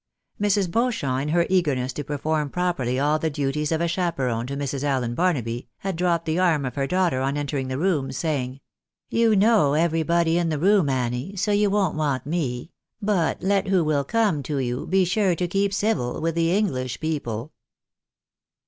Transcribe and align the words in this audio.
Mrs. 0.41 0.71
Beauchamp, 0.71 1.21
in 1.21 1.27
her 1.29 1.45
eagerness 1.47 1.93
to 1.93 2.03
perform 2.03 2.49
properly 2.49 2.97
all 2.97 3.19
the 3.19 3.29
duties 3.29 3.71
of 3.71 3.81
a 3.81 3.87
chaperon 3.87 4.47
to 4.47 4.57
Mrs. 4.57 4.81
Allen 4.83 5.13
Barnaby, 5.13 5.67
had 5.77 5.95
dropped 5.95 6.25
the 6.25 6.39
arm 6.39 6.65
of 6.65 6.73
her 6.73 6.87
daughter 6.87 7.21
on 7.21 7.37
entering 7.37 7.67
the 7.67 7.77
room, 7.77 8.11
saying 8.11 8.61
—"You 9.11 9.35
know 9.35 9.75
everybody 9.75 10.39
in 10.39 10.49
the 10.49 10.57
room, 10.57 10.89
Annie, 10.89 11.35
so 11.35 11.51
you 11.51 11.69
won't 11.69 11.93
want 11.97 12.25
me; 12.25 12.71
but 12.99 13.43
let 13.43 13.67
who 13.67 13.83
will 13.83 14.03
come 14.03 14.41
to 14.41 14.57
you, 14.57 14.87
be 14.87 15.05
sure 15.05 15.35
to 15.35 15.47
keep 15.47 15.71
civil 15.71 16.19
with 16.19 16.33
the 16.33 16.51
English 16.51 16.99
people." 16.99 17.51